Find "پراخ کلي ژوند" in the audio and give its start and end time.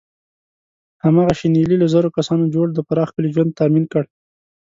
2.87-3.55